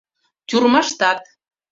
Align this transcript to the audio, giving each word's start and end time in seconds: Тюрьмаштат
Тюрьмаштат 0.47 1.19